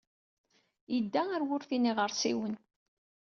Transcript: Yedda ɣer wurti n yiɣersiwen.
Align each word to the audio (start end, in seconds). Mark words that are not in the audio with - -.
Yedda 0.93 1.21
ɣer 1.29 1.41
wurti 1.47 1.77
n 1.77 1.87
yiɣersiwen. 1.87 2.53